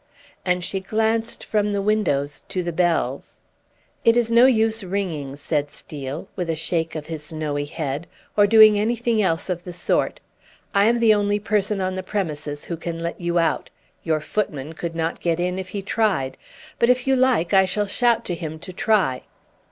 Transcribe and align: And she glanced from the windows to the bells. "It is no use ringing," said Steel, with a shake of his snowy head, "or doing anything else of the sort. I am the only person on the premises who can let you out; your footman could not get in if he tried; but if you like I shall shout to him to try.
And 0.43 0.63
she 0.63 0.79
glanced 0.79 1.43
from 1.43 1.73
the 1.73 1.79
windows 1.83 2.43
to 2.49 2.63
the 2.63 2.71
bells. 2.73 3.37
"It 4.03 4.17
is 4.17 4.31
no 4.31 4.47
use 4.47 4.83
ringing," 4.83 5.35
said 5.35 5.69
Steel, 5.69 6.27
with 6.35 6.49
a 6.49 6.55
shake 6.55 6.95
of 6.95 7.05
his 7.05 7.23
snowy 7.23 7.65
head, 7.65 8.07
"or 8.35 8.47
doing 8.47 8.79
anything 8.79 9.21
else 9.21 9.47
of 9.47 9.63
the 9.63 9.71
sort. 9.71 10.19
I 10.73 10.85
am 10.85 11.01
the 11.01 11.13
only 11.13 11.37
person 11.37 11.81
on 11.81 11.93
the 11.95 12.01
premises 12.01 12.65
who 12.65 12.77
can 12.77 13.03
let 13.03 13.21
you 13.21 13.37
out; 13.37 13.69
your 14.01 14.21
footman 14.21 14.73
could 14.73 14.95
not 14.95 15.21
get 15.21 15.39
in 15.39 15.59
if 15.59 15.69
he 15.69 15.83
tried; 15.83 16.35
but 16.79 16.89
if 16.89 17.05
you 17.05 17.15
like 17.15 17.53
I 17.53 17.65
shall 17.65 17.85
shout 17.85 18.25
to 18.25 18.33
him 18.33 18.57
to 18.57 18.73
try. 18.73 19.21